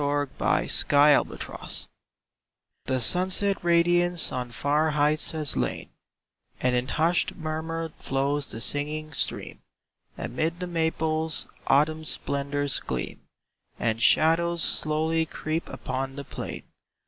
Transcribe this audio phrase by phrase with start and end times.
[0.01, 1.87] Xove'8 Hftetnoon
[2.89, 5.91] HE sunset radiance on far heights has lain
[6.59, 9.59] And in hushed murmur flows the singing stream;
[10.17, 13.21] Amid the maples Autumn splendors gleam,
[13.79, 16.63] And shadows slowly creep upon the plain.